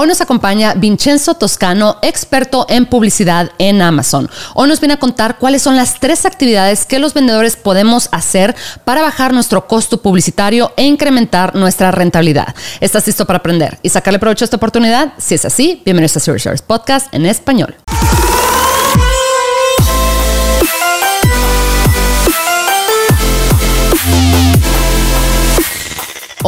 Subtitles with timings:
[0.00, 4.30] Hoy nos acompaña Vincenzo Toscano, experto en publicidad en Amazon.
[4.54, 8.54] Hoy nos viene a contar cuáles son las tres actividades que los vendedores podemos hacer
[8.84, 12.54] para bajar nuestro costo publicitario e incrementar nuestra rentabilidad.
[12.78, 15.14] ¿Estás listo para aprender y sacarle provecho a esta oportunidad?
[15.18, 17.74] Si es así, bienvenidos a Search Podcast en español.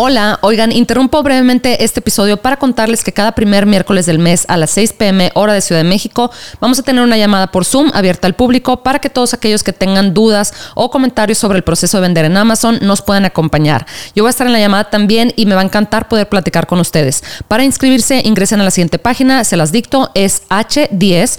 [0.02, 4.56] Hola, oigan, interrumpo brevemente este episodio para contarles que cada primer miércoles del mes a
[4.56, 7.90] las 6 pm hora de Ciudad de México vamos a tener una llamada por Zoom
[7.92, 11.98] abierta al público para que todos aquellos que tengan dudas o comentarios sobre el proceso
[11.98, 13.84] de vender en Amazon nos puedan acompañar.
[14.14, 16.66] Yo voy a estar en la llamada también y me va a encantar poder platicar
[16.66, 17.22] con ustedes.
[17.46, 21.34] Para inscribirse ingresen a la siguiente página, se las dicto, es h10.me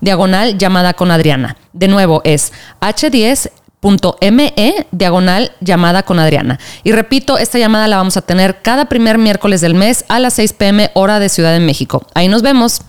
[0.00, 1.56] diagonal llamada con Adriana.
[1.72, 3.50] De nuevo es h10
[4.32, 6.58] me diagonal llamada con Adriana.
[6.84, 10.34] Y repito, esta llamada la vamos a tener cada primer miércoles del mes a las
[10.34, 12.06] 6 pm hora de Ciudad de México.
[12.14, 12.80] Ahí nos vemos.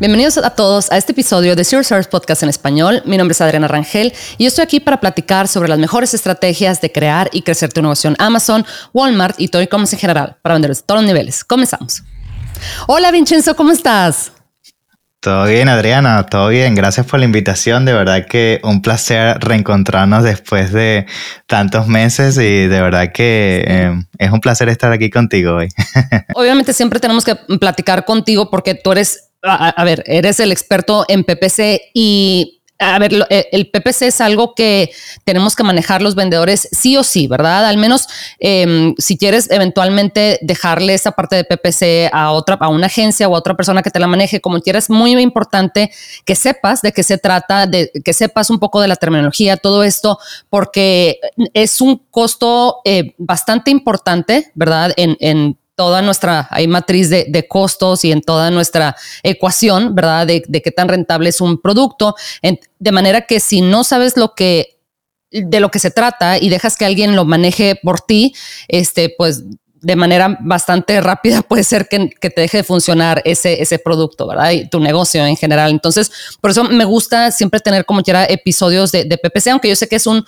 [0.00, 3.02] Bienvenidos a todos a este episodio de Zero Service Podcast en español.
[3.06, 6.90] Mi nombre es Adriana Rangel y estoy aquí para platicar sobre las mejores estrategias de
[6.90, 10.82] crear y crecer tu en Amazon, Walmart y todo e-commerce en general para vender de
[10.82, 11.44] todos los niveles.
[11.44, 12.02] Comenzamos.
[12.86, 14.33] Hola Vincenzo, ¿cómo estás?
[15.24, 16.74] Todo bien, Adriana, todo bien.
[16.74, 17.86] Gracias por la invitación.
[17.86, 21.06] De verdad que un placer reencontrarnos después de
[21.46, 25.68] tantos meses y de verdad que eh, es un placer estar aquí contigo hoy.
[26.34, 31.24] Obviamente siempre tenemos que platicar contigo porque tú eres, a ver, eres el experto en
[31.24, 34.90] PPC y a ver, eh, el PPC es algo que
[35.22, 37.66] tenemos que manejar los vendedores sí o sí, ¿verdad?
[37.66, 38.08] Al menos
[38.40, 43.34] em, si quieres eventualmente dejarle esa parte de PPC a otra, a una agencia o
[43.34, 45.92] a otra persona que te la maneje, como quieras, muy importante
[46.24, 49.84] que sepas de qué se trata, de que sepas un poco de la terminología, todo
[49.84, 50.18] esto,
[50.50, 51.20] porque
[51.52, 54.92] es un costo eh, bastante importante, ¿verdad?
[54.96, 60.26] En, en toda nuestra hay matriz de, costos y en toda nuestra ecuación, ¿verdad?
[60.26, 62.14] De, qué tan rentable es un producto.
[62.42, 64.74] de manera que si no sabes lo que
[65.30, 68.34] de lo que se trata y dejas que alguien lo maneje por ti,
[68.68, 69.42] este, pues
[69.84, 74.50] de manera bastante rápida puede ser que, te deje de funcionar ese, ese producto, ¿verdad?
[74.52, 75.70] Y tu negocio en general.
[75.70, 79.88] Entonces, por eso me gusta siempre tener como quiera episodios de, PPC, aunque yo sé
[79.88, 80.24] que es un,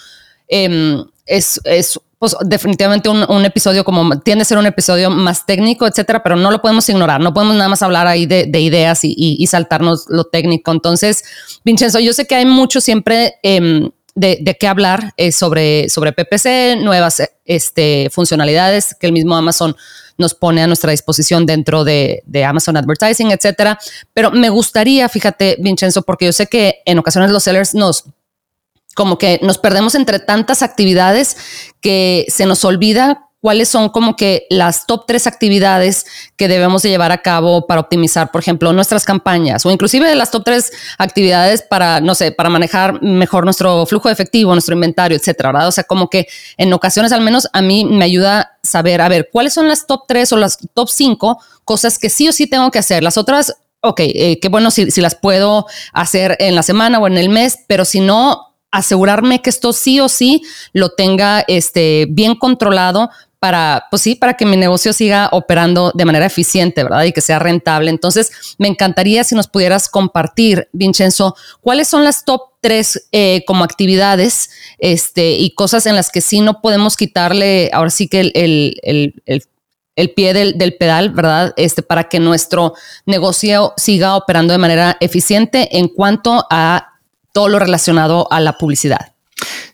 [0.48, 5.86] em, es, es pues definitivamente un, episodio como tiende a ser un episodio más técnico,
[5.86, 9.46] etcétera, pero no lo podemos ignorar, no podemos nada más hablar ahí de, ideas y,
[9.46, 10.72] saltarnos lo técnico.
[10.72, 11.24] Entonces,
[11.64, 16.78] Vincenzo, yo sé que hay mucho siempre em, de, qué hablar eh, sobre, sobre PPC,
[16.82, 19.76] nuevas este, funcionalidades que el mismo Amazon
[20.16, 23.78] nos pone a nuestra disposición dentro de, de, Amazon Advertising, etcétera.
[24.14, 28.04] Pero me gustaría, fíjate, Vincenzo, porque yo sé que en ocasiones los sellers nos
[28.96, 31.36] como que nos perdemos entre tantas actividades
[31.82, 36.88] que se nos olvida cuáles son como que las top tres actividades que debemos de
[36.88, 41.60] llevar a cabo para optimizar, por ejemplo, nuestras campañas o inclusive las top tres actividades
[41.62, 45.68] para, no sé, para manejar mejor nuestro flujo de efectivo, nuestro inventario, etcétera, ¿verdad?
[45.68, 49.28] O sea, como que en ocasiones al menos a mí me ayuda saber, a ver,
[49.30, 52.70] cuáles son las top tres o las top cinco cosas que sí o sí tengo
[52.70, 53.02] que hacer.
[53.02, 57.06] Las otras ok, eh, qué bueno si, si, las puedo hacer en la semana o
[57.06, 62.06] en el mes, pero si no, asegurarme que esto sí o sí lo tenga este,
[62.10, 67.04] bien controlado para, pues sí, para que mi negocio siga operando de manera eficiente, ¿verdad?
[67.04, 67.90] Y que sea rentable.
[67.90, 73.62] Entonces, me encantaría si nos pudieras compartir, Vincenzo, cuáles son las top tres eh, como
[73.62, 80.12] actividades este, y cosas en las que sí no podemos quitarle, ahora sí que el,
[80.14, 81.52] pie del, del, pedal, ¿verdad?
[81.56, 86.95] Este, para que nuestro negocio siga operando de manera eficiente en cuanto a
[87.36, 89.12] todo lo relacionado a la publicidad.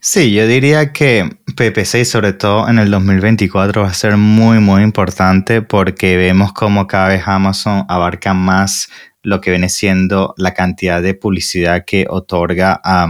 [0.01, 4.83] Sí, yo diría que PPC, sobre todo en el 2024, va a ser muy, muy
[4.83, 8.89] importante porque vemos como cada vez Amazon abarca más
[9.23, 13.07] lo que viene siendo la cantidad de publicidad que otorga a,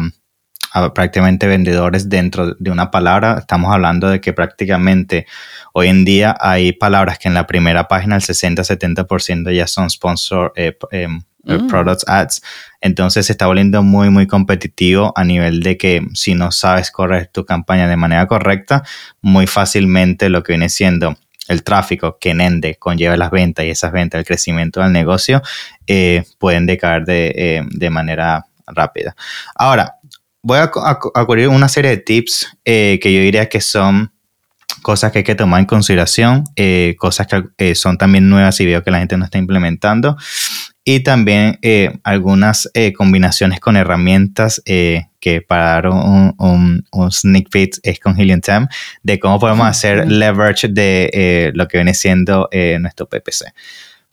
[0.94, 3.38] prácticamente vendedores dentro de una palabra.
[3.38, 5.26] Estamos hablando de que prácticamente
[5.72, 10.52] hoy en día hay palabras que en la primera página el 60-70% ya son sponsor
[10.56, 11.08] eh, eh,
[11.44, 11.66] mm.
[11.68, 12.42] products ads.
[12.80, 17.28] Entonces se está volviendo muy, muy competitivo a nivel de que si no sabes correr
[17.28, 18.82] tu campaña de manera correcta,
[19.20, 21.16] muy fácilmente lo que viene siendo
[21.48, 25.42] el tráfico que Nende conlleva las ventas y esas ventas, el crecimiento del negocio,
[25.86, 29.14] eh, pueden decaer de, eh, de, manera rápida.
[29.54, 29.96] Ahora,
[30.40, 30.70] voy a,
[31.14, 34.12] ocurrir una serie de tips que yo diría que son
[34.82, 36.44] cosas que hay que tomar en consideración,
[36.98, 40.16] cosas que son también nuevas y veo que la gente no está implementando.
[40.84, 46.34] Y también eh, algunas eh, combinaciones con herramientas eh, que para dar un,
[46.90, 48.62] un, sneak peek es con Helium 10
[49.02, 52.48] de cómo podemos hacer leverage de lo que viene siendo
[52.80, 53.54] nuestro PPC.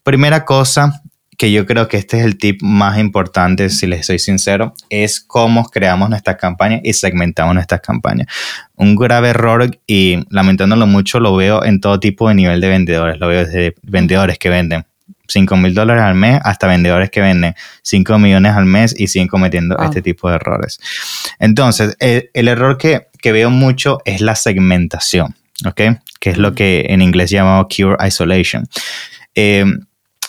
[0.03, 1.01] Primera cosa,
[1.35, 5.19] que yo creo que este es el tip más importante, si les soy sincero, es
[5.19, 8.27] cómo creamos nuestras campañas y segmentamos nuestras campañas.
[8.75, 13.19] Un grave error y lamentándolo mucho lo veo en todo tipo de nivel de vendedores.
[13.19, 14.85] Lo veo desde vendedores que venden
[15.29, 19.27] 5 mil dólares al mes hasta vendedores que venden 5 millones al mes y siguen
[19.27, 20.79] cometiendo este tipo de errores.
[21.39, 25.35] Entonces, el, error que, veo mucho es la segmentación,
[25.65, 25.81] ¿ok?
[26.19, 28.67] Que es lo que en inglés llamamos cure isolation.
[29.35, 29.65] Eh,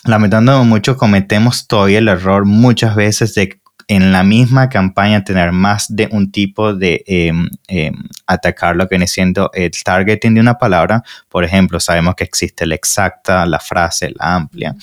[0.05, 3.59] lamentando mucho, cometemos todavía el error muchas veces de
[3.91, 7.93] en la misma campaña tener más de un tipo de em, em,
[8.25, 11.03] atacar lo que viene siendo el targeting de una palabra.
[11.29, 14.77] Por ejemplo, sabemos que existe la exacta, la frase, la amplia.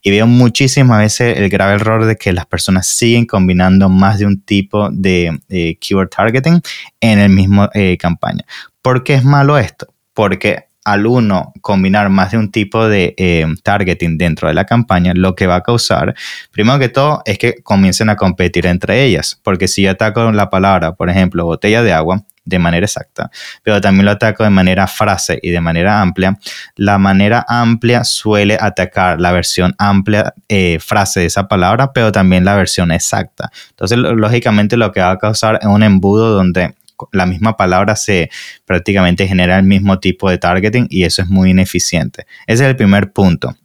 [0.00, 4.26] Y veo muchísimas veces el grave error de que las personas siguen combinando más de
[4.26, 5.40] un tipo de
[5.80, 6.60] keyword targeting
[7.00, 8.44] en el mismo eh, campaña.
[8.80, 9.92] ¿Por qué es malo esto?
[10.14, 15.12] Porque al uno combinar más de un tipo de eh, targeting dentro de la campaña,
[15.14, 16.14] lo que va a causar,
[16.50, 19.38] primero que todo, es que comiencen a competir entre ellas.
[19.42, 23.30] Porque si yo ataco la palabra, por ejemplo, botella de agua, de manera exacta,
[23.62, 26.38] pero también lo ataco de manera frase y de manera amplia,
[26.74, 32.44] la manera amplia suele atacar la versión amplia eh, frase de esa palabra, pero también
[32.44, 33.50] la versión exacta.
[33.70, 36.74] Entonces, lógicamente lo que va a causar es un embudo donde
[37.12, 38.30] la misma palabra se
[38.64, 42.26] prácticamente genera el mismo tipo de targeting y eso es muy ineficiente.
[42.46, 43.56] Ese es el primer punto.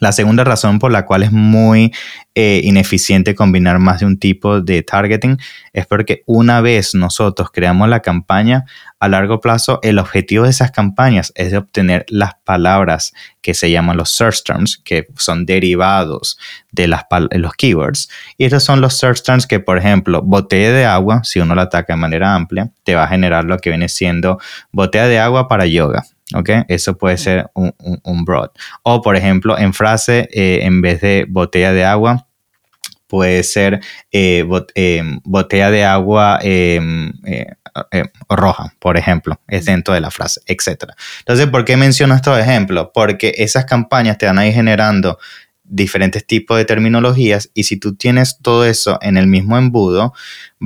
[0.00, 1.92] La segunda razón por la cual es muy
[2.34, 5.36] eh, ineficiente combinar más de un tipo de targeting
[5.72, 8.64] es porque una vez nosotros creamos la campaña,
[8.98, 13.12] a largo plazo el objetivo de esas campañas es obtener las palabras
[13.42, 16.38] que se llaman los search terms, que son derivados
[16.72, 18.08] de las, los keywords.
[18.38, 21.62] Y estos son los search terms que, por ejemplo, botella de agua, si uno la
[21.62, 24.38] ataca de manera amplia, te va a generar lo que viene siendo
[24.72, 26.04] botella de agua para yoga.
[26.34, 26.50] ¿Ok?
[26.68, 28.50] Eso puede ser un, broad.
[28.82, 32.26] O, por ejemplo, en frase, eh, en vez de botella de agua,
[33.06, 33.80] puede ser
[34.12, 37.46] eh, em, botella de agua em, eh,
[38.28, 40.92] roja, por ejemplo, es dentro de la frase, etc.
[41.20, 42.88] Entonces, ¿por qué menciono estos ejemplos?
[42.94, 45.18] Porque esas campañas te van a ir generando
[45.70, 50.12] diferentes tipos de terminologías y si tú tienes todo eso en el mismo embudo,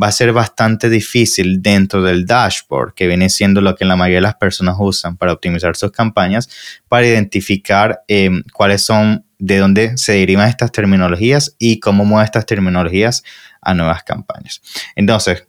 [0.00, 4.18] va a ser bastante difícil dentro del dashboard, que viene siendo lo que la mayoría
[4.18, 6.48] de las personas usan para optimizar sus campañas,
[6.88, 12.46] para identificar em, cuáles son, de dónde se derivan estas terminologías y cómo mueve estas
[12.46, 13.22] terminologías
[13.60, 14.62] a nuevas campañas.
[14.96, 15.46] Entonces,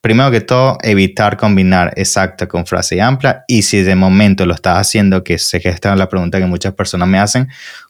[0.00, 3.44] primero que todo, evitar combinar exacta con frase amplia.
[3.46, 6.46] Y si de momento lo estás haciendo, que sé que esta es la pregunta que
[6.46, 7.48] muchas personas me hacen,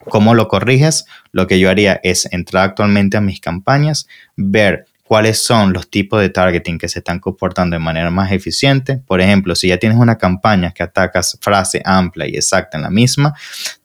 [0.08, 1.06] ¿cómo lo corriges?
[1.32, 6.20] Lo que yo haría es entrar actualmente a mis campañas, ver cuáles son los tipos
[6.20, 8.98] de targeting que se están comportando de manera más eficiente.
[8.98, 12.90] Por ejemplo, si ya tienes una campaña que atacas frase amplia y exacta en la
[12.90, 13.34] misma,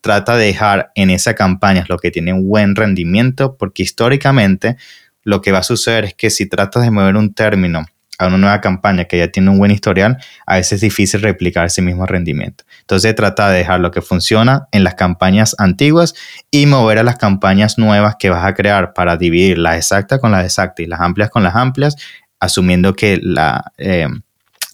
[0.02, 4.78] trata de dejar en esa campaña lo que tiene un buen rendimiento, porque históricamente
[5.24, 8.38] lo que va a suceder es que si tratas de mover un término a una
[8.38, 12.06] nueva campaña que ya tiene un buen historial, a veces es difícil replicar ese mismo
[12.06, 12.64] rendimiento.
[12.82, 16.14] Entonces trata de dejar lo que funciona en las campañas antiguas
[16.52, 20.32] y mover a las campañas nuevas que vas a crear para dividir las exactas con
[20.32, 21.96] las exactas y las amplias con las amplias,
[22.40, 24.08] asumiendo que la, eh,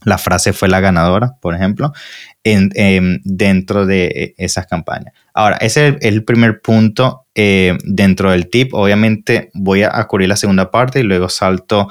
[0.04, 1.94] la frase fue la ganadora, por ejemplo,
[2.44, 5.14] en, dentro de esas campañas.
[5.34, 8.74] Ahora, ese es el, primer punto eh, dentro del tip.
[8.74, 11.88] Obviamente voy a cubrir la segunda parte y luego salto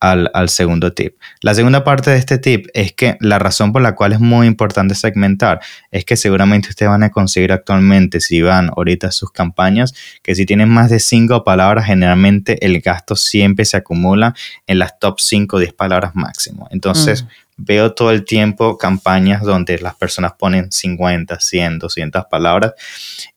[0.00, 1.16] al, segundo tip.
[1.40, 4.46] La segunda parte de este tip es que la razón por la cual es muy
[4.46, 9.30] importante segmentar es que seguramente ustedes van a conseguir actualmente, si van ahorita a sus
[9.32, 14.34] campañas, que si tienen más de cinco palabras, generalmente el gasto siempre se acumula
[14.66, 16.68] en las top 5 o 10 palabras máximo.
[16.70, 17.26] Entonces, mm.
[17.56, 22.72] veo todo el tiempo campañas donde las personas ponen 50, 100, 200 palabras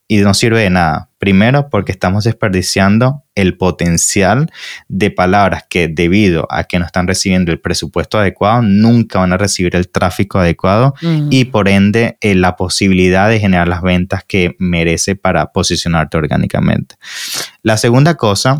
[0.07, 1.10] y no sirve de nada.
[1.21, 4.49] Primero, porque estamos desperdiciando el potencial
[4.87, 9.37] de palabras que debido a que no están recibiendo el presupuesto adecuado, nunca van a
[9.37, 10.95] recibir el tráfico adecuado
[11.29, 16.95] y por ende eh, la posibilidad de generar las ventas que merece para posicionarte orgánicamente.
[17.61, 18.57] La segunda cosa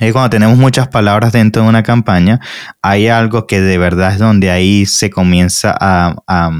[0.00, 2.40] es cuando tenemos muchas palabras dentro de una campaña,
[2.80, 6.50] hay algo que de verdad es donde ahí se comienza a a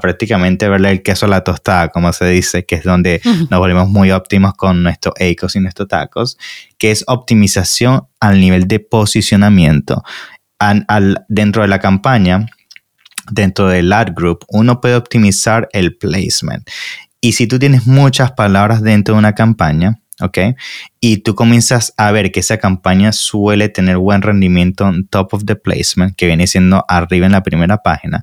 [0.00, 3.88] prácticamente verle el queso a la tostada, como se dice, que es donde nos volvemos
[3.88, 6.36] muy óptimos con nuestros ecos y nuestros tacos,
[6.76, 10.02] que es optimización al nivel de posicionamiento.
[10.58, 12.46] Al, dentro de la campaña,
[13.30, 16.68] dentro del ad group, uno puede optimizar el placement.
[17.20, 20.38] Y si tú tienes muchas palabras dentro de una campaña, ¿ok?
[21.00, 25.44] Y tú comienzas a ver que esa campaña suele tener buen rendimiento en top of
[25.44, 28.22] the placement, que viene siendo arriba en la primera página,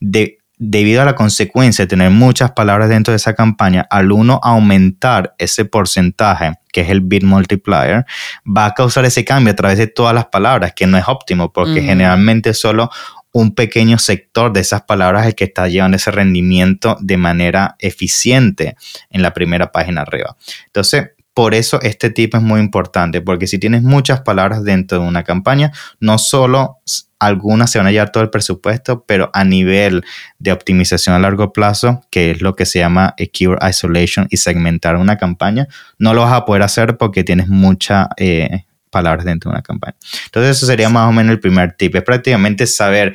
[0.00, 4.40] de, debido a la consecuencia de tener muchas palabras dentro de esa campaña, al uno
[4.42, 8.06] aumentar ese porcentaje, que es el bit multiplier,
[8.46, 11.52] va a causar ese cambio a través de todas las palabras, que no es óptimo,
[11.52, 12.90] porque generalmente solo
[13.32, 17.76] un pequeño sector de esas palabras es el que está llevando ese rendimiento de manera
[17.78, 18.76] eficiente
[19.10, 20.36] en la primera página arriba.
[20.66, 25.06] Entonces, por eso este tipo es muy importante, porque si tienes muchas palabras dentro de
[25.06, 25.70] una campaña,
[26.00, 26.78] no solo
[27.18, 30.04] algunas se van a llevar todo el presupuesto, pero a nivel
[30.38, 34.96] de optimización a largo plazo, que es lo que se llama Keyword Isolation y segmentar
[34.96, 35.68] una campaña,
[35.98, 39.96] no lo vas a poder hacer porque tienes muchas eh, palabras dentro de una campaña.
[40.26, 41.94] Entonces, eso sería más o menos el primer tip.
[41.96, 43.14] Es prácticamente saber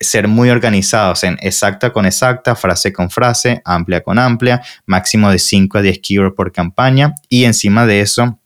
[0.00, 5.38] ser muy organizados en exacta con exacta, frase con frase, amplia con amplia, máximo de
[5.38, 8.38] 5 a 10 keywords por campaña y encima de eso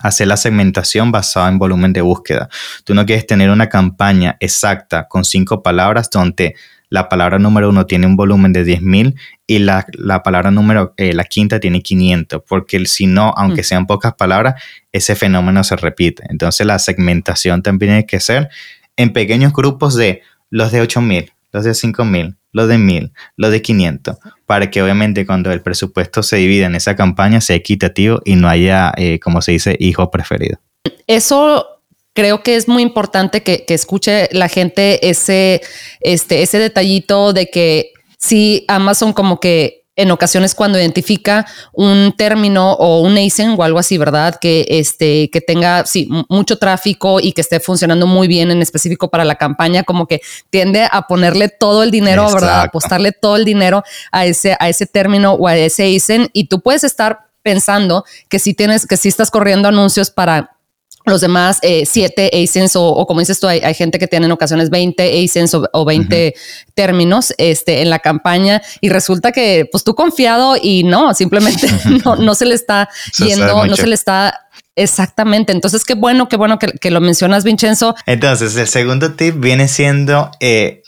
[0.00, 2.48] hacer la segmentación basada en volumen de búsqueda.
[2.84, 6.54] Tú no quieres tener una campaña exacta con 5 palabras donde
[6.90, 9.14] la palabra número uno tiene un volumen de 10.000
[9.46, 9.84] y la,
[10.22, 13.64] palabra número, eh, la quinta tiene 500, porque si no, aunque mm.
[13.64, 16.22] sean pocas palabras, ese fenómeno se repite.
[16.28, 18.48] Entonces la segmentación también tiene que ser
[18.96, 23.60] en pequeños grupos de los de 8000, los de 5000, los de 1000, los de
[23.60, 28.36] 500, para que obviamente cuando el presupuesto se divida en esa campaña sea equitativo y
[28.36, 30.58] no haya, eh, como se dice, hijo preferido.
[31.06, 31.66] Eso
[32.14, 35.60] creo que es muy importante que, que, escuche la gente ese,
[36.00, 42.72] este, ese detallito de que si Amazon como que en ocasiones cuando identifica un término
[42.72, 44.36] o un ASIN o algo así, ¿verdad?
[44.40, 49.08] Que, este, que tenga sí, mucho tráfico y que esté funcionando muy bien en específico
[49.08, 50.20] para la campaña, como que
[50.50, 52.62] tiende a ponerle todo el dinero, ¿verdad?
[52.62, 56.60] Apostarle todo el dinero a ese, a ese término o a ese ASIN y tú
[56.60, 60.56] puedes estar pensando que si tienes, que si estás corriendo anuncios para
[61.04, 64.70] los demás eh, siete ASINs o, como dices tú, hay, gente que tiene en ocasiones
[64.70, 66.34] 20 ASINs o, 20
[66.74, 71.68] términos este, en la campaña y resulta que pues tú confiado y no, simplemente
[72.04, 74.40] no, no se le está yendo, no se le está
[74.76, 75.52] Exactamente.
[75.52, 77.94] Entonces, qué bueno, qué bueno que, que, lo mencionas, Vincenzo.
[78.06, 80.82] Entonces, el segundo tip viene siendo eh,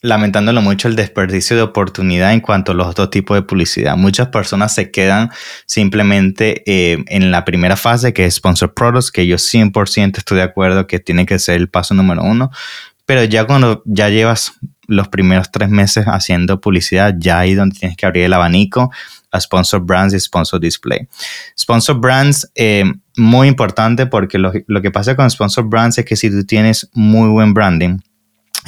[0.00, 3.96] lamentándolo mucho el desperdicio de oportunidad en cuanto a los dos tipos de publicidad.
[3.96, 5.30] Muchas personas se quedan
[5.66, 10.44] simplemente eh, en la primera fase que es Sponsor Products, que yo 100% estoy de
[10.44, 12.50] acuerdo que tiene que ser el paso número uno,
[13.06, 14.52] pero ya cuando ya llevas
[14.86, 18.90] los primeros tres meses haciendo publicidad, ya ahí donde tienes que abrir el abanico
[19.30, 21.08] a Sponsor Brands y Sponsor Display.
[21.58, 22.84] Sponsor Brands, eh,
[23.16, 26.88] muy importante porque lo, lo que pasa con Sponsor Brands es que si tú tienes
[26.94, 27.98] muy buen branding,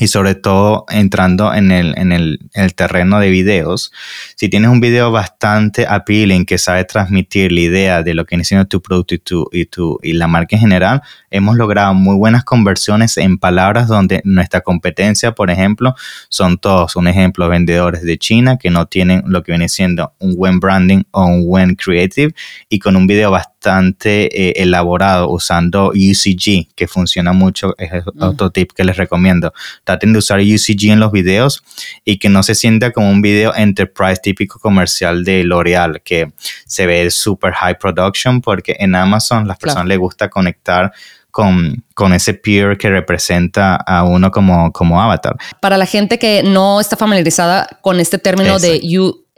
[0.01, 3.93] y sobre todo entrando en el, en, el, terreno de videos,
[4.35, 8.67] si tienes un video bastante appealing que sabe transmitir la idea de lo que siendo
[8.67, 12.45] tu producto y, tu, y, tu, y la marca en general, hemos logrado muy buenas
[12.45, 15.95] conversiones en palabras donde nuestra competencia, por ejemplo,
[16.31, 20.37] son todos, un ejemplo, vendedores de China que no tienen lo que viene siendo un
[20.37, 22.35] buen branding o un buen creative
[22.69, 28.23] y con un video bastante eh, elaborado usando UCG, que funciona mucho, es mm.
[28.23, 29.53] otro tip que les recomiendo
[29.85, 31.63] traten de usar UCG en los videos
[32.05, 36.33] y que no se sienta como un video enterprise típico comercial de L'Oreal, que
[36.67, 40.93] se ve super high production, porque en Amazon las personas les gusta conectar
[41.31, 45.37] con, con, ese peer que representa a uno como, como avatar.
[45.61, 48.81] Para la gente que no está familiarizada con este término de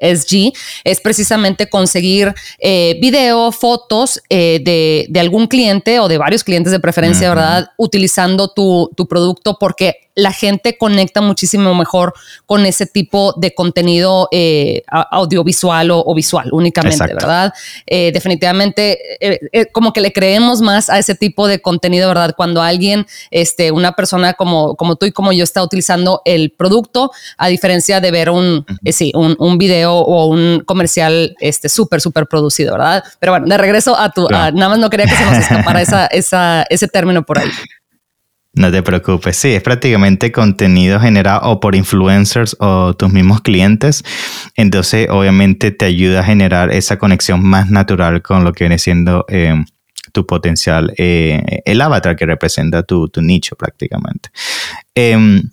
[0.03, 0.53] USG,
[0.85, 6.73] es precisamente conseguir eh, video, fotos eh, de, de, algún cliente o de varios clientes
[6.73, 7.71] de preferencia, ¿verdad?
[7.77, 12.13] Utilizando tu, tu producto porque la gente conecta muchísimo mejor
[12.47, 17.53] con ese tipo de contenido eh, audiovisual o, visual únicamente, ¿verdad?
[17.87, 22.35] Eh, definitivamente, eh, como que le creemos más a ese tipo de contenido, ¿verdad?
[22.37, 27.11] Cuando alguien, este, una persona como, como tú y como yo está utilizando el producto,
[27.39, 32.73] a diferencia de ver un, sí, un, video o un comercial este, súper, súper producido,
[32.73, 33.05] ¿verdad?
[33.19, 36.07] Pero bueno, de regreso a tu, nada más no quería que se nos escapara esa,
[36.13, 37.51] esa, ese término por ahí.
[38.55, 44.05] No te preocupes, sí, es prácticamente contenido generado o por influencers o tus mismos clientes.
[44.57, 49.25] Entonces, obviamente te ayuda a generar esa conexión más natural con lo que viene siendo
[49.29, 49.55] eh,
[50.13, 54.29] tu potencial, eh, el avatar que representa tu, tu nicho prácticamente.
[54.95, 55.51] Em,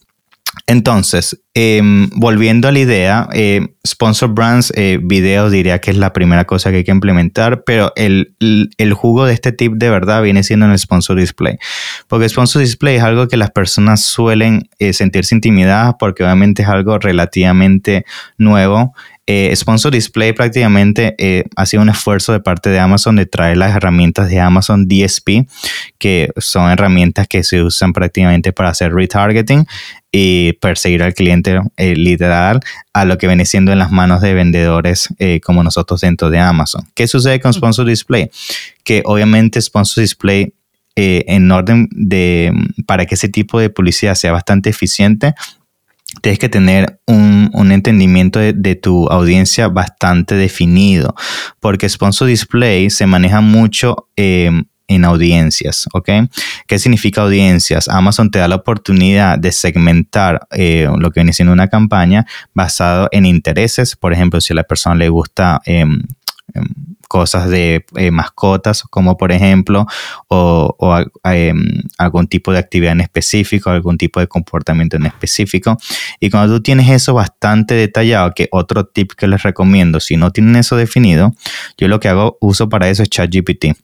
[0.66, 6.14] entonces, em, volviendo a la idea, eh, Sponsor Brands eh, videos diría que es la
[6.14, 8.36] primera cosa que hay que implementar, pero el,
[8.94, 11.58] jugo de este tip de verdad viene siendo en el Sponsor Display.
[12.08, 16.68] Porque Sponsor Display es algo que las personas suelen eh, sentirse intimidadas porque obviamente es
[16.68, 18.06] algo relativamente
[18.38, 18.94] nuevo
[19.32, 23.58] Eh, Sponsor Display prácticamente eh, ha sido un esfuerzo de parte de Amazon de traer
[23.58, 25.48] las herramientas de Amazon DSP,
[26.00, 29.68] que son herramientas que se usan prácticamente para hacer retargeting
[30.12, 34.34] y perseguir al cliente eh, literal a lo que viene siendo en las manos de
[34.34, 35.10] vendedores
[35.44, 36.88] como nosotros dentro de Amazon.
[36.96, 38.32] ¿Qué sucede con Sponsor Display?
[38.84, 40.56] Que obviamente Sponsor Display
[40.96, 42.52] en orden de
[42.88, 45.36] para que ese tipo de publicidad sea bastante eficiente,
[46.22, 51.16] tienes que tener un, entendimiento de, tu audiencia bastante definido,
[51.60, 56.10] porque Sponsor Display se maneja mucho en audiencias, ¿ok?
[56.68, 57.88] ¿Qué significa audiencias?
[57.88, 63.08] Amazon te da la oportunidad de segmentar eh, lo que viene siendo una campaña basado
[63.12, 65.62] en intereses, por ejemplo, si a la persona le gusta...
[65.66, 66.02] Em,
[66.54, 66.66] em,
[67.10, 69.88] cosas de eh, mascotas, como por ejemplo,
[70.28, 75.78] o, em, algún tipo de actividad en específico, algún tipo de comportamiento en específico.
[76.20, 80.32] Y cuando tú tienes eso bastante detallado, que otro tip que les recomiendo, si no
[80.32, 81.34] tienen eso definido,
[81.78, 83.76] yo lo que hago, uso para eso es ChatGPT.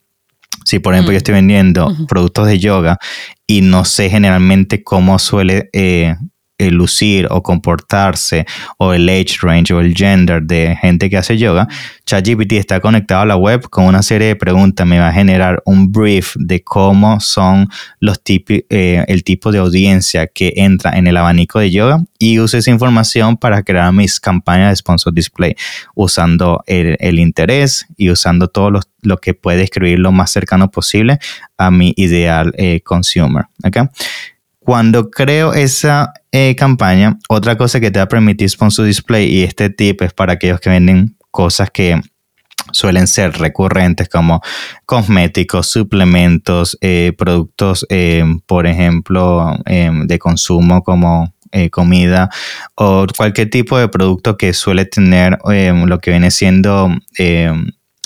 [0.63, 3.00] Si, por ejemplo, yo estoy vendiendo productos de yoga
[3.48, 6.15] y no sé generalmente cómo suele eh,
[6.58, 8.46] el lucir o comportarse
[8.78, 11.68] o el age range o el gender de gente que hace yoga,
[12.06, 15.62] ChatGPT está conectado a la web con una serie de preguntas, me va a generar
[15.66, 17.68] un brief de cómo son
[18.00, 22.40] los tipos, eh, el tipo de audiencia que entra en el abanico de yoga y
[22.40, 25.56] uso esa información para crear mis campañas de sponsor display
[25.96, 28.72] usando el, interés y usando todo
[29.02, 31.20] lo, que puede escribir lo más cercano posible
[31.58, 33.46] a mi ideal eh, consumer.
[34.66, 39.44] Cuando creo esa eh, campaña, otra cosa que te va a permitir Sponsor Display, y
[39.44, 42.02] este tip es para aquellos que venden cosas que
[42.72, 44.42] suelen ser recurrentes como
[44.88, 51.32] cosméticos, suplementos, eh, productos, eh, por ejemplo, de consumo como
[51.72, 52.30] comida
[52.74, 56.90] o cualquier tipo de producto que suele tener lo que viene siendo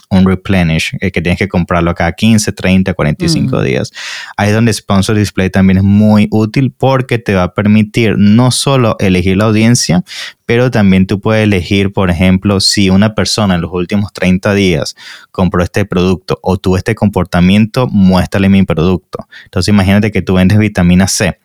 [0.10, 3.92] un replenish, eh, que tienes que comprarlo cada 15, 30, 45 días.
[4.38, 8.51] Ahí es donde Sponsor Display también es muy útil porque te va a permitir no
[8.51, 10.04] solo elegir la audiencia,
[10.46, 14.96] pero también tú puedes elegir, por ejemplo, si una persona en los últimos 30 días
[15.32, 19.28] compró este producto o tuvo este comportamiento, muéstrale mi producto.
[19.45, 21.39] Entonces imagínate que tú vendes vitamina C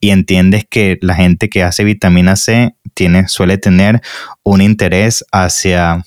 [0.00, 4.00] y entiendes que la gente que hace vitamina C tiene, suele tener
[4.44, 6.04] un interés hacia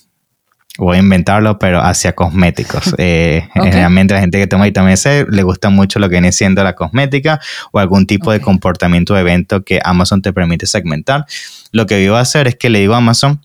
[0.78, 2.96] voy a inventarlo, pero hacia cosméticos.
[3.10, 6.64] Eh, generalmente la gente que toma vitamina C le gusta mucho lo que viene siendo
[6.64, 7.40] la cosmética
[7.72, 11.26] o algún tipo de comportamiento de evento que Amazon te permite segmentar.
[11.72, 13.42] Lo que yo voy a hacer es que le digo a Amazon,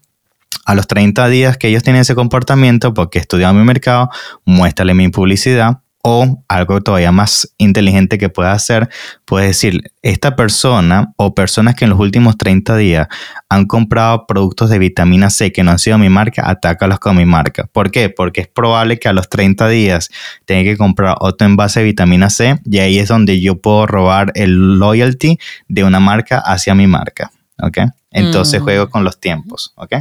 [0.64, 4.10] a los 30 días que ellos tienen ese comportamiento, porque he estudiado mi mercado,
[4.44, 8.88] muéstrale mi publicidad o algo todavía más inteligente que pueda hacer,
[9.24, 13.06] puedes decir, esta persona o personas que en los últimos 30 días
[13.48, 17.24] han comprado productos de vitamina C que no han sido mi marca, atácalos con mi
[17.24, 17.68] marca.
[17.72, 18.10] ¿Por qué?
[18.10, 20.10] Porque es probable que a los 30 días
[20.44, 24.32] tenga que comprar otro envase de vitamina C y ahí es donde yo puedo robar
[24.34, 25.38] el loyalty
[25.68, 27.30] de una marca hacia mi marca.
[27.62, 27.78] ¿Ok?
[28.10, 28.64] Entonces mm.
[28.64, 29.72] juego con los tiempos.
[29.76, 29.94] ¿Ok?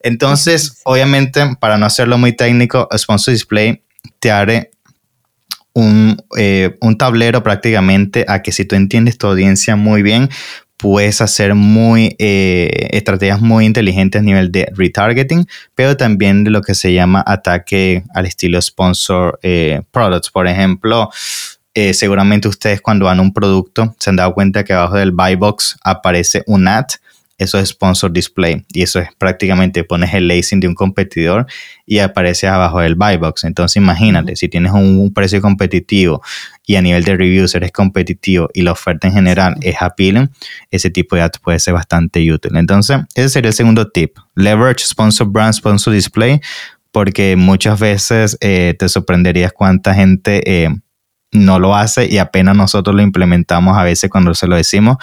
[0.00, 3.82] Entonces, obviamente, para no hacerlo muy técnico, Sponsor Display
[4.20, 4.30] te
[6.36, 10.28] eh, un, tablero prácticamente a que si tú entiendes tu audiencia muy bien,
[10.76, 16.62] puedes hacer muy eh, estrategias muy inteligentes a nivel de retargeting, pero también de lo
[16.62, 20.30] que se llama ataque al estilo sponsor eh, products.
[20.30, 21.10] Por ejemplo,
[21.92, 25.36] seguramente ustedes cuando van a un producto se han dado cuenta que abajo del buy
[25.36, 26.86] box aparece un ad
[27.38, 31.46] eso es sponsor display y eso es prácticamente pones el lacing de un competidor
[31.86, 33.44] y aparece abajo del buy box.
[33.44, 36.22] Entonces imagínate, si tienes un, precio competitivo
[36.66, 40.30] y a nivel de reviews eres competitivo y la oferta en general es appealing,
[40.70, 42.56] ese tipo de ads puede ser bastante útil.
[42.56, 44.18] Entonces, ese sería el segundo tip.
[44.34, 46.40] Leverage sponsor brand, sponsor display,
[46.92, 50.42] porque muchas veces eh, te sorprenderías cuánta gente...
[50.44, 50.68] Eh,
[51.32, 54.96] no lo hace y apenas nosotros lo implementamos a veces cuando se lo decimos,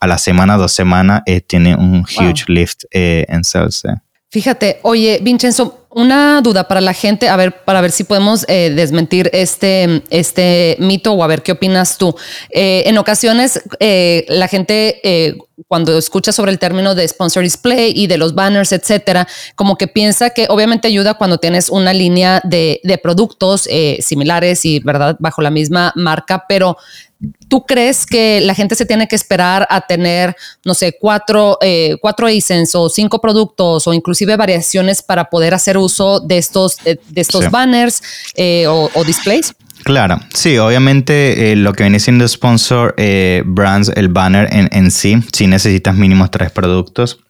[0.00, 3.84] a la semana, dos semanas, eh, tiene un huge lift eh, en sales.
[3.84, 3.94] Eh.
[4.30, 8.72] Fíjate, oye, Vincenzo, una duda para la gente, a ver, para ver si podemos eh,
[8.74, 12.14] desmentir este, este mito o a ver qué opinas tú.
[12.50, 18.06] Eh, en ocasiones, eh, la gente, cuando escucha sobre el término de sponsor display y
[18.06, 19.26] de los banners, etcétera,
[19.56, 23.68] como que piensa que obviamente ayuda cuando tienes una línea de, de productos
[24.00, 26.76] similares y, ¿verdad?, bajo la misma marca, pero
[27.48, 31.96] ¿Tú crees que la gente se tiene que esperar a tener, no sé, cuatro, eh,
[32.00, 32.28] cuatro
[32.74, 38.02] o cinco productos o inclusive variaciones para poder hacer uso de estos, de, estos banners
[38.36, 39.54] eh, o, displays?
[39.84, 42.94] Claro, sí, obviamente eh, lo que viene siendo sponsor
[43.44, 47.20] brands, el banner en, en sí, sí necesitas mínimo tres productos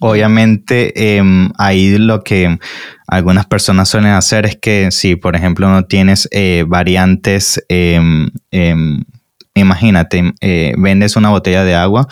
[0.00, 2.58] Obviamente, em, ahí lo que
[3.06, 9.04] algunas personas suelen hacer es que si, por ejemplo, no tienes eh, variantes em, em,
[9.60, 12.06] imagínate, eh, vendes una botella de agua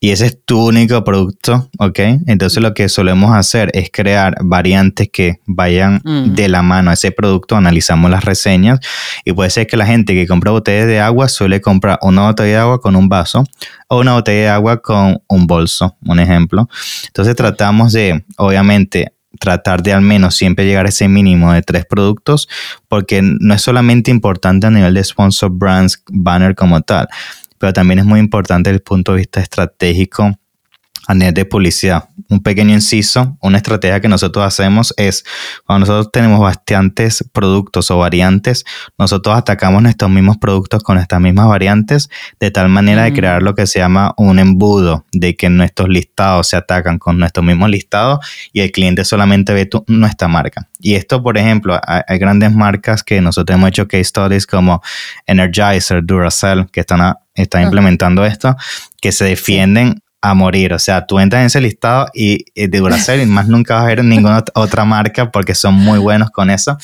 [0.00, 1.98] y ese es tu único producto, ¿ok?
[2.26, 6.34] Entonces lo que solemos hacer es crear variantes que vayan mm.
[6.34, 8.80] de la mano a ese producto, analizamos las reseñas
[9.24, 12.48] y puede ser que la gente que compra botellas de agua suele comprar una botella
[12.48, 13.44] de agua con un vaso
[13.88, 16.68] o una botella de agua con un bolso, un ejemplo.
[17.06, 21.86] Entonces tratamos de, obviamente, tratar de al menos siempre llegar a ese mínimo de tres
[21.86, 22.48] productos,
[22.88, 27.08] porque no es solamente importante a nivel de sponsor brands, banner como tal,
[27.58, 30.36] pero también es muy importante desde el punto de vista estratégico
[31.10, 32.08] a nivel de publicidad.
[32.28, 35.24] Un pequeño inciso, una estrategia que nosotros hacemos es,
[35.66, 38.64] cuando nosotros tenemos bastantes productos o variantes,
[38.96, 43.56] nosotros atacamos nuestros mismos productos con estas mismas variantes, de tal manera de crear lo
[43.56, 48.24] que se llama un embudo, de que nuestros listados se atacan con nuestros mismos listados
[48.52, 50.68] y el cliente solamente ve nuestra marca.
[50.78, 54.80] Y esto, por ejemplo, hay, grandes marcas que nosotros hemos hecho case studies como
[55.26, 58.54] Energizer, Duracell, que están, están implementando esto,
[59.00, 60.72] que se defienden a morir.
[60.72, 63.86] O sea, tú entras en ese listado y, de Duracell y más nunca vas a
[63.86, 66.76] ver ninguna otra marca porque son muy buenos con eso.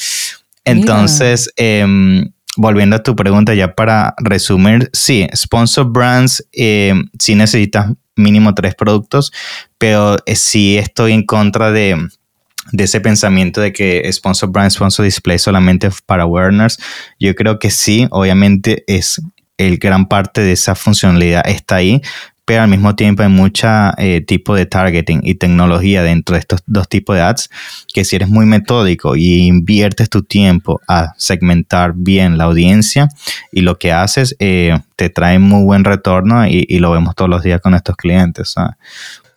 [0.65, 7.93] Entonces, em, volviendo a tu pregunta, ya para resumir, sí, sponsor brands, eh, sí necesitas
[8.17, 9.33] mínimo tres productos,
[9.79, 12.09] pero eh, sí estoy en contra de,
[12.73, 16.79] de ese pensamiento de que sponsor brand, sponsor display solamente para awareness.
[17.21, 19.21] Yo creo que sí, obviamente es
[19.59, 22.03] el gran parte de esa funcionalidad está ahí,
[22.47, 26.63] pero al mismo tiempo hay mucha eh, tipo de targeting y tecnología dentro de estos
[26.67, 27.51] dos tipos de ads
[27.93, 33.09] que si eres muy metódico y inviertes tu tiempo a segmentar bien la audiencia
[33.51, 37.43] y lo que haces eh, te trae muy buen retorno y, lo vemos todos los
[37.43, 38.55] días con estos clientes.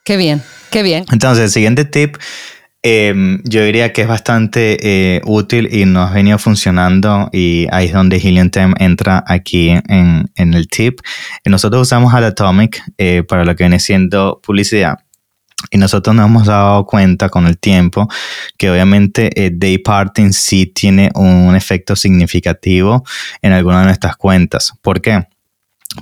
[0.03, 1.05] Qué bien, qué bien.
[1.11, 2.17] Entonces, el siguiente tip
[2.81, 7.87] Em, yo diría que es bastante eh, útil y nos ha venido funcionando y ahí
[7.87, 11.01] es donde Helium entra aquí en, el tip.
[11.45, 14.99] Nosotros usamos Atomic eh, para lo que viene siendo publicidad.
[15.71, 18.07] Y nosotros nos hemos dado cuenta con el tiempo
[18.57, 23.03] que obviamente eh, Day Parting sí tiene un efecto significativo
[23.41, 24.73] en algunas de nuestras cuentas.
[24.81, 25.27] ¿Por qué?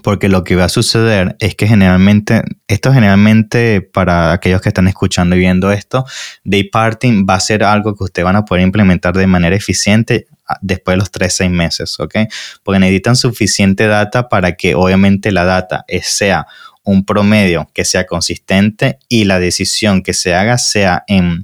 [0.03, 4.87] Porque lo que va a suceder es que generalmente, esto generalmente para aquellos que están
[4.87, 6.05] escuchando y viendo esto,
[6.43, 10.27] day parting va a ser algo que ustedes van a poder implementar de manera eficiente
[10.47, 12.15] ah, después de los 3, 6 meses, ¿ok?
[12.63, 16.47] Porque necesitan suficiente data para que obviamente la data sea
[16.83, 21.43] un promedio que sea consistente y la decisión que se haga sea en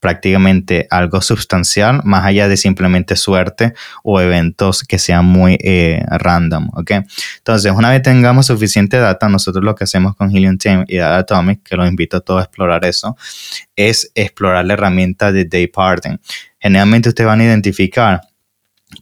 [0.00, 6.70] prácticamente algo sustancial, más allá de simplemente suerte o eventos que sean muy eh, random,
[6.74, 6.92] ¿ok?
[7.38, 11.18] Entonces, una vez tengamos suficiente data, nosotros lo que hacemos con Helium Team y Data
[11.18, 13.16] Atomic, que los invito a todos a explorar eso,
[13.74, 16.16] es explorar la herramienta de day parting.
[16.58, 18.20] Generalmente ustedes van a identificar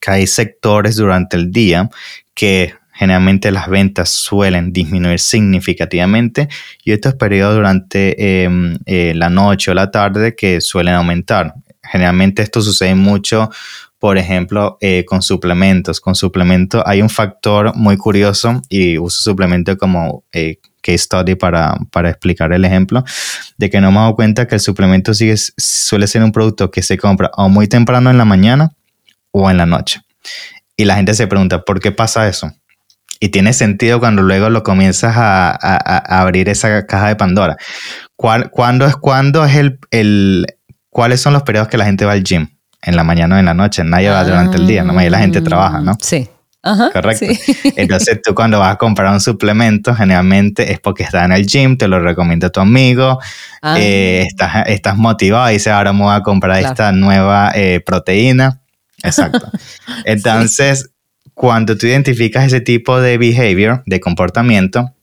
[0.01, 1.89] que hay sectores durante el día
[2.35, 6.49] que generalmente las ventas suelen disminuir significativamente
[6.83, 11.55] y estos periodos durante em, eh, la noche o la tarde que suelen aumentar.
[11.83, 13.51] Generalmente esto sucede mucho,
[13.99, 16.01] por ejemplo, eh, con suplementos.
[16.01, 21.77] Con suplementos hay un factor muy curioso y uso suplemento como eh, case study para,
[21.93, 23.05] para, explicar el ejemplo,
[23.59, 26.83] de que no me he dado cuenta que el suplemento suele ser un producto que
[26.83, 28.73] se compra o muy temprano en la mañana
[29.33, 30.01] o en la noche.
[30.77, 32.53] Y la gente se pregunta, ¿por qué pasa eso?
[33.21, 35.57] Y tiene sentido cuando luego lo comienzas a,
[36.21, 37.57] abrir esa caja de Pandora.
[38.17, 40.47] ¿Cuál, ¿Cuándo es cuándo es el, el,
[40.91, 42.49] cuáles son los periodos que la gente va al gym?
[42.83, 43.83] En la mañana o en la noche.
[43.85, 45.97] Nadie va durante el día, no la gente trabaja, ¿no?
[46.01, 46.29] Sí.
[46.93, 47.27] Correcto.
[47.77, 51.77] Entonces tú cuando vas a comprar un suplemento, generalmente es porque estás en el gym,
[51.77, 53.21] te lo recomienda tu amigo,
[53.63, 53.77] ah.
[53.79, 58.63] eh, estás, estás motivado y dices, ahora me voy a comprar esta nueva eh, proteína.
[59.03, 59.51] Exacto.
[60.05, 60.91] Entonces,
[61.37, 64.95] cuando tú identificas ese tipo de behavior, de comportamiento,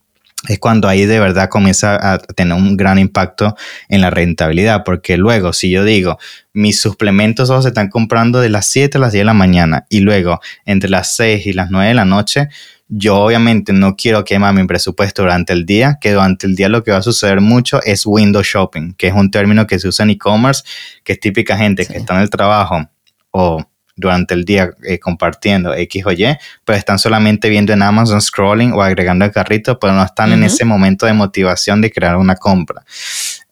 [0.50, 3.56] es cuando ahí de verdad comienza a tener un gran impacto
[3.88, 6.18] en la rentabilidad, porque luego si yo digo,
[6.52, 9.86] mis suplementos todos se están comprando de las 7 a las 10 de la mañana
[9.90, 12.48] y luego entre las 6 y las 9 de la noche,
[12.88, 16.84] yo obviamente no quiero quemar mi presupuesto durante el día, que durante el día lo
[16.84, 20.02] que va a suceder mucho es window shopping, que es un término que se usa
[20.02, 20.64] en e-commerce,
[21.04, 22.90] que es típica gente que está en el trabajo
[23.30, 23.64] o
[23.96, 28.74] durante el día eh, compartiendo X o Y, pero están solamente viendo en Amazon scrolling
[28.74, 32.36] o agregando el carrito, pero no están en ese momento de motivación de crear una
[32.36, 32.84] compra.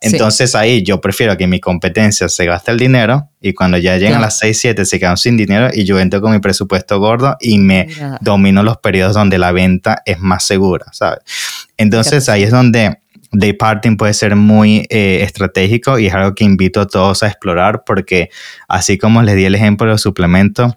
[0.01, 4.19] Entonces ahí yo prefiero que mi competencia se gaste el dinero y cuando ya llegan
[4.19, 7.59] las 6, 7 se quedan sin dinero y yo entro con mi presupuesto gordo y
[7.59, 7.87] me
[8.19, 11.19] domino los periodos donde la venta es más segura, ¿sabes?
[11.77, 13.00] Entonces ahí es donde
[13.31, 17.27] day parting puede ser muy eh, estratégico y es algo que invito a todos a
[17.27, 18.29] explorar porque
[18.67, 20.73] así como les di el ejemplo de los suplementos,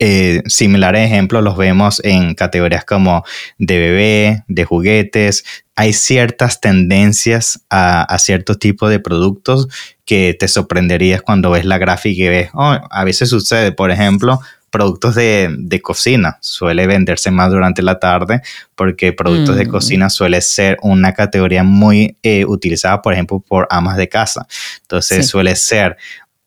[0.00, 3.24] eh, similares ejemplos los vemos en categorías como
[3.58, 5.44] de bebé, de juguetes.
[5.76, 9.68] Hay ciertas tendencias a, a cierto tipo de productos
[10.04, 14.40] que te sorprenderías cuando ves la gráfica y ves, oh, a veces sucede, por ejemplo,
[14.74, 18.40] productos de, de, cocina suele venderse más durante la tarde
[18.74, 19.70] porque productos de mm.
[19.70, 24.48] cocina suele ser una categoría muy eh, utilizada, por ejemplo, por amas de casa.
[24.82, 25.96] Entonces suele ser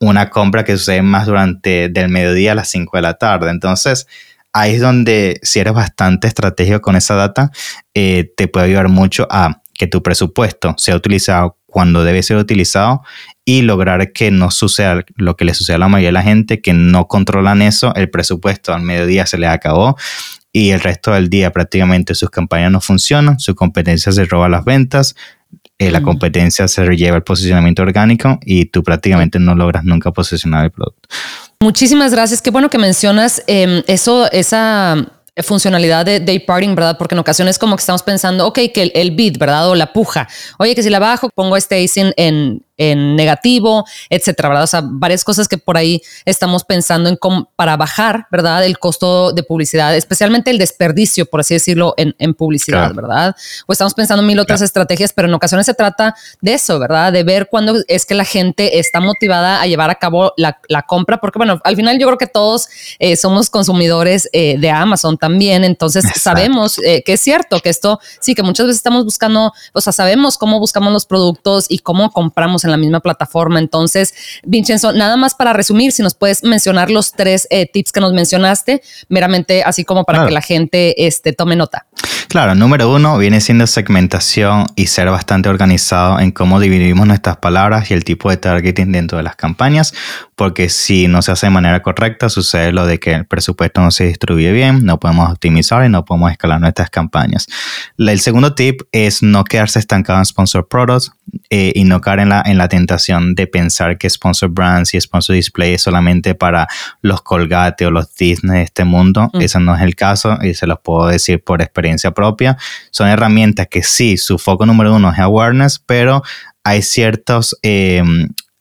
[0.02, 3.50] una compra que sucede más durante del mediodía a las 5 de la tarde.
[3.50, 4.08] Entonces,
[4.52, 7.50] ahí es donde si eres bastante estratégico con esa data,
[7.94, 13.04] eh, te puede ayudar mucho a que tu presupuesto sea utilizado cuando debe ser utilizado
[13.48, 16.60] y lograr que no suceda lo que le sucede a la mayoría de la gente,
[16.60, 19.96] que no controlan eso, el presupuesto al mediodía se les acabó
[20.52, 24.66] y el resto del día prácticamente sus campañas no funcionan, su competencia se roba las
[24.66, 25.16] ventas,
[25.80, 30.66] eh, la competencia se lleva el posicionamiento orgánico y tú prácticamente no logras nunca posicionar
[30.66, 31.08] el producto.
[31.62, 32.42] Muchísimas gracias.
[32.42, 35.10] Qué bueno que mencionas em, eso, esa
[35.42, 36.98] funcionalidad de day parting, ¿verdad?
[36.98, 39.70] Porque en ocasiones como que estamos pensando, ok, que el, el beat, ¿verdad?
[39.70, 40.28] O la puja.
[40.60, 44.64] Oye, que si la bajo, pongo este en, en negativo, etcétera, ¿verdad?
[44.64, 48.66] O sea, varias cosas que por ahí estamos pensando en cómo, para bajar, ¿verdad?
[48.66, 53.36] El costo de publicidad, especialmente el desperdicio, por así decirlo, en, en publicidad, ¿verdad?
[53.66, 57.12] O estamos pensando en mil otras estrategias, pero en ocasiones se trata de eso, ¿verdad?
[57.12, 60.84] De ver cuándo es que la gente está motivada a llevar a cabo la, la
[60.84, 62.68] compra, porque bueno, al final yo creo que todos
[63.00, 68.00] eh, somos consumidores eh, de Amazon también, entonces sabemos eh, que es cierto que esto,
[68.20, 72.12] sí, que muchas veces estamos buscando, o sea, sabemos cómo buscamos los productos y cómo
[72.12, 73.60] compramos en la misma plataforma.
[73.60, 78.00] Entonces, Vincenzo, nada más para resumir, si nos puedes mencionar los tres eh, tips que
[78.00, 81.86] nos mencionaste, meramente así como para que la gente este, tome nota.
[82.30, 87.90] Claro, número uno viene siendo segmentación y ser bastante organizado en cómo dividimos nuestras palabras
[87.90, 89.94] y el tipo de targeting dentro de las campañas,
[90.36, 93.92] porque si no se hace de manera correcta, sucede lo de que el presupuesto no
[93.92, 97.48] se distribuye bien, no podemos optimizar y no podemos escalar nuestras campañas.
[97.98, 101.14] El segundo tip es no quedarse estancado en sponsor products
[101.50, 105.00] eh, y no caer en la, en la tentación de pensar que sponsor brands y
[105.00, 106.68] sponsor display es solamente para
[107.02, 109.30] los Colgate o los Disney de este mundo.
[109.34, 109.42] Mm.
[109.42, 112.58] Ese no es el caso y se los puedo decir por experiencia propia.
[112.90, 116.24] Son herramientas que sí, su foco número uno es awareness, pero
[116.64, 118.02] hay ciertos eh,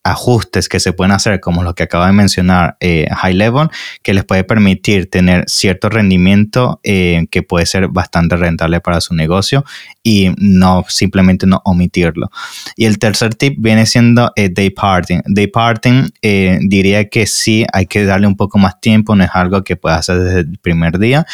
[0.07, 3.69] ajustes que se pueden hacer, como lo que acaba de mencionar eh, High Level,
[4.01, 9.13] que les puede permitir tener cierto rendimiento eh, que puede ser bastante rentable para su
[9.13, 9.65] negocio
[10.03, 12.29] y no simplemente no omitirlo.
[12.75, 15.19] Y el tercer tip viene siendo eh, day parting.
[15.25, 19.63] Day parting diría que sí hay que darle un poco más tiempo, no es algo
[19.63, 21.25] que pueda hacer desde el primer día,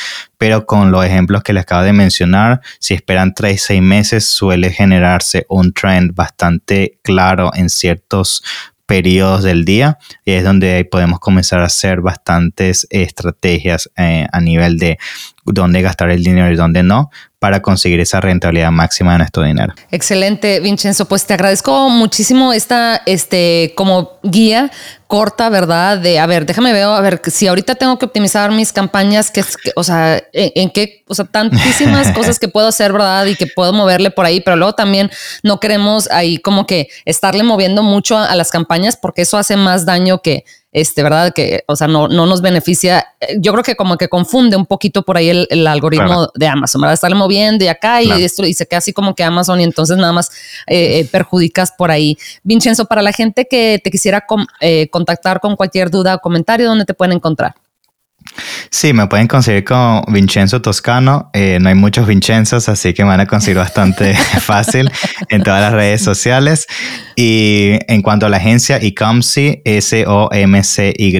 [0.43, 4.71] pero con los ejemplos que les acabo de mencionar, si esperan 3, 6 meses, suele
[4.71, 8.43] generarse un trend bastante claro en ciertos
[8.85, 14.79] periodos del día y es donde podemos comenzar a hacer bastantes estrategias eh, a nivel
[14.79, 14.99] de
[15.45, 19.73] dónde gastar el dinero y dónde no para conseguir esa rentabilidad máxima de nuestro dinero.
[19.91, 21.09] Excelente, Vincenzo.
[21.09, 24.71] Pues te agradezco muchísimo esta este, como guía
[25.07, 25.97] corta, ¿verdad?
[25.97, 29.43] De, a ver, déjame ver, a ver, si ahorita tengo que optimizar mis campañas, que,
[29.75, 33.25] o sea, en, qué, o sea, tantísimas cosas que puedo hacer, ¿verdad?
[33.25, 35.11] Y que puedo moverle por ahí, pero luego también
[35.43, 39.85] no queremos ahí como que estarle moviendo mucho a las campañas porque eso hace más
[39.85, 41.31] daño que, este, ¿verdad?
[41.33, 43.05] Que, o sea, no, no nos beneficia.
[43.37, 46.95] Yo creo que como que confunde un poquito por ahí el, algoritmo de Amazon, ¿verdad?
[46.95, 49.97] Estarle moviendo y acá y esto y se queda así como que Amazon y entonces
[49.97, 50.31] nada más
[50.67, 52.17] eh, eh, perjudicas por ahí.
[52.43, 54.25] Vincenzo, para la gente que te quisiera
[54.59, 57.53] eh, contactar con cualquier duda o comentario, ¿dónde te pueden encontrar?
[58.69, 61.29] Sí, me pueden conseguir con Vincenzo Toscano.
[61.33, 64.89] Eh, no hay muchos Vincenzos, así que me van a conseguir bastante fácil
[65.29, 66.67] en todas las redes sociales.
[67.15, 71.13] Y en cuanto a la agencia Ecomcy, S-O-M-C-Y,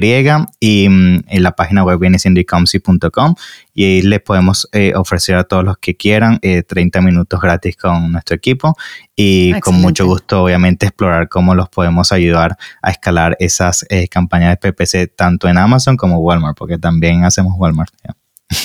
[0.60, 3.34] y mm, en la página web viene siendo ecomcy.com
[3.74, 7.76] y ahí les podemos eh, ofrecer a todos los que quieran 30 eh, minutos gratis
[7.76, 8.76] con nuestro equipo
[9.16, 14.50] y con mucho gusto obviamente explorar cómo los podemos ayudar a escalar esas eh, campañas
[14.50, 17.92] de PPC tanto en Amazon como Walmart, porque también hacemos Walmart.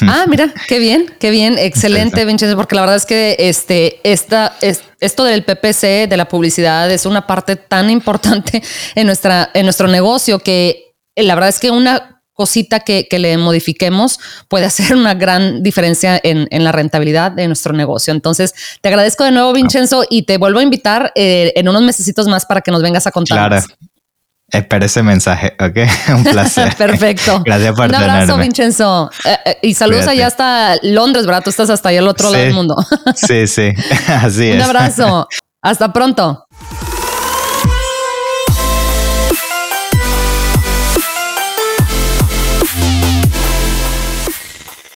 [0.02, 4.56] Ah, mira, qué bien, qué bien, excelente, Vincenzo, porque la verdad es que este, esta,
[4.62, 8.62] es, esto del PPC, de la publicidad, es una parte tan importante
[8.96, 13.38] en, nuestra, en nuestro negocio que la verdad es que una cosita que, que le
[13.38, 18.14] modifiquemos puede hacer una gran diferencia en, en, la rentabilidad de nuestro negocio.
[18.14, 19.54] Entonces, te agradezco de nuevo, ah.
[19.54, 23.06] Vincenzo, y te vuelvo a invitar eh, en unos mesecitos más para que nos vengas
[23.08, 23.50] a contar.
[23.50, 23.66] Claro.
[24.52, 25.78] Espera ese mensaje, ¿ok?
[26.16, 26.74] Un placer.
[26.78, 27.42] Perfecto.
[27.44, 28.38] Gracias por Un abrazo.
[28.38, 29.12] Vincenzo.
[29.26, 30.18] Eh, eh, y saludos Cuídate.
[30.18, 31.44] allá hasta Londres, ¿verdad?
[31.44, 32.78] Tú estás hasta allá al otro lado del mundo.
[33.16, 33.74] sí, sí,
[34.08, 34.56] así es.
[34.56, 35.28] Un abrazo.
[35.62, 36.46] Hasta pronto.